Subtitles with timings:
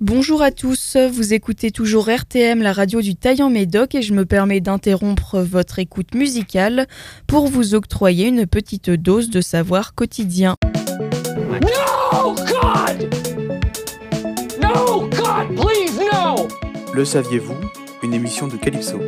[0.00, 4.24] Bonjour à tous, vous écoutez toujours RTM, la radio du Taillant Médoc, et je me
[4.24, 6.86] permets d'interrompre votre écoute musicale
[7.26, 10.54] pour vous octroyer une petite dose de savoir quotidien.
[11.50, 13.12] No, God!
[14.62, 16.46] No, God, please, no!
[16.94, 17.56] Le saviez-vous?
[18.04, 19.00] Une émission de Calypso.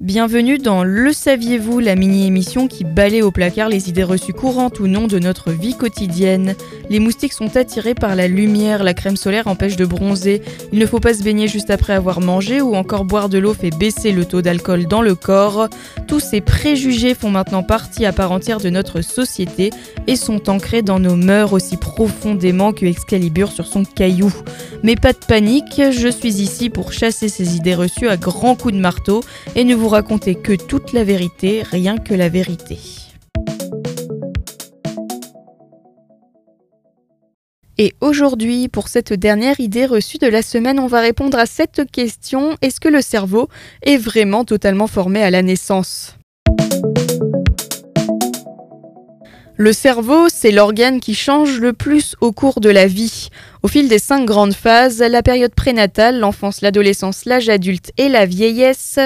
[0.00, 4.86] Bienvenue dans Le Saviez-vous, la mini-émission qui balaye au placard les idées reçues courantes ou
[4.86, 6.54] non de notre vie quotidienne.
[6.88, 10.40] Les moustiques sont attirés par la lumière, la crème solaire empêche de bronzer,
[10.72, 13.52] il ne faut pas se baigner juste après avoir mangé ou encore boire de l'eau
[13.52, 15.68] fait baisser le taux d'alcool dans le corps.
[16.08, 19.68] Tous ces préjugés font maintenant partie à part entière de notre société
[20.06, 24.32] et sont ancrés dans nos mœurs aussi profondément que Excalibur sur son caillou.
[24.82, 28.72] Mais pas de panique, je suis ici pour chasser ces idées reçues à grands coups
[28.72, 29.20] de marteau
[29.54, 32.78] et ne vous raconter que toute la vérité, rien que la vérité.
[37.76, 41.90] Et aujourd'hui, pour cette dernière idée reçue de la semaine, on va répondre à cette
[41.90, 42.56] question.
[42.60, 43.48] Est-ce que le cerveau
[43.82, 46.19] est vraiment totalement formé à la naissance?
[49.60, 53.28] Le cerveau, c'est l'organe qui change le plus au cours de la vie.
[53.62, 58.24] Au fil des cinq grandes phases, la période prénatale, l'enfance, l'adolescence, l'âge adulte et la
[58.24, 58.98] vieillesse,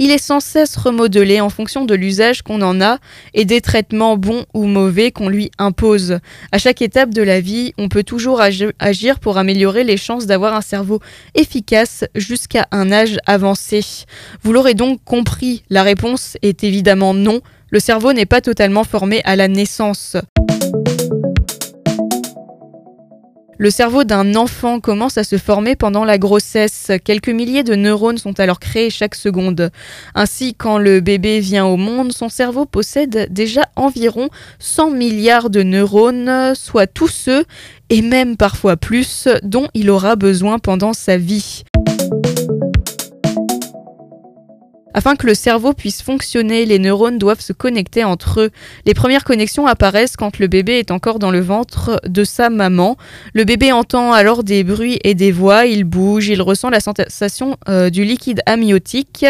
[0.00, 2.98] il est sans cesse remodelé en fonction de l'usage qu'on en a
[3.34, 6.18] et des traitements bons ou mauvais qu'on lui impose.
[6.50, 10.56] À chaque étape de la vie, on peut toujours agir pour améliorer les chances d'avoir
[10.56, 10.98] un cerveau
[11.36, 13.84] efficace jusqu'à un âge avancé.
[14.42, 17.42] Vous l'aurez donc compris, la réponse est évidemment non.
[17.72, 20.16] Le cerveau n'est pas totalement formé à la naissance.
[23.58, 26.90] Le cerveau d'un enfant commence à se former pendant la grossesse.
[27.04, 29.70] Quelques milliers de neurones sont alors créés chaque seconde.
[30.16, 35.62] Ainsi, quand le bébé vient au monde, son cerveau possède déjà environ 100 milliards de
[35.62, 37.44] neurones, soit tous ceux,
[37.88, 41.62] et même parfois plus, dont il aura besoin pendant sa vie.
[44.92, 48.50] Afin que le cerveau puisse fonctionner, les neurones doivent se connecter entre eux.
[48.86, 52.96] Les premières connexions apparaissent quand le bébé est encore dans le ventre de sa maman.
[53.32, 57.56] Le bébé entend alors des bruits et des voix, il bouge, il ressent la sensation
[57.68, 59.24] euh, du liquide amniotique.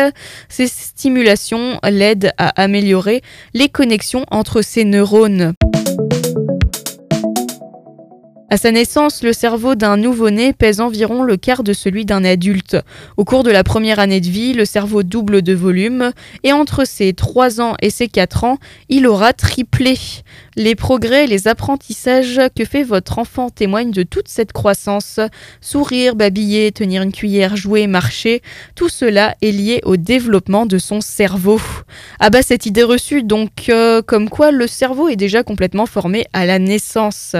[0.48, 3.22] Ces stimulations l'aident à améliorer
[3.54, 5.54] les connexions entre ces neurones.
[8.52, 12.76] À sa naissance, le cerveau d'un nouveau-né pèse environ le quart de celui d'un adulte.
[13.16, 16.10] Au cours de la première année de vie, le cerveau double de volume
[16.42, 19.96] et entre ses 3 ans et ses 4 ans, il aura triplé.
[20.56, 25.20] Les progrès les apprentissages que fait votre enfant témoignent de toute cette croissance.
[25.60, 28.42] Sourire, babiller, tenir une cuillère, jouer, marcher,
[28.74, 31.60] tout cela est lié au développement de son cerveau.
[32.18, 36.26] Ah bah cette idée reçue donc euh, comme quoi le cerveau est déjà complètement formé
[36.32, 37.36] à la naissance.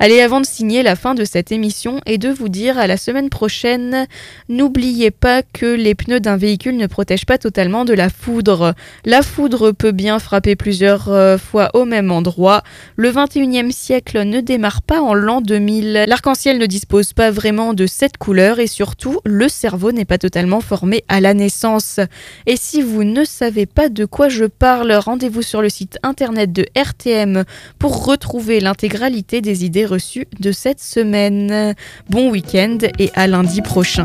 [0.00, 2.96] Allez, avant de signer la fin de cette émission et de vous dire à la
[2.96, 4.08] semaine prochaine,
[4.48, 8.74] n'oubliez pas que les pneus d'un véhicule ne protègent pas totalement de la foudre.
[9.04, 12.64] La foudre peut bien frapper plusieurs euh, fois au même endroit.
[12.96, 16.06] Le 21e siècle ne démarre pas en l'an 2000.
[16.08, 20.60] L'arc-en-ciel ne dispose pas vraiment de cette couleur et surtout, le cerveau n'est pas totalement
[20.60, 22.00] formé à la naissance.
[22.46, 26.52] Et si vous ne savez pas de quoi je parle, rendez-vous sur le site internet
[26.52, 27.44] de RTM
[27.78, 31.74] pour retrouver l'intégralité des idées reçu de cette semaine.
[32.10, 34.04] Bon week-end et à lundi prochain.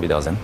[0.00, 0.36] Wiedersehen.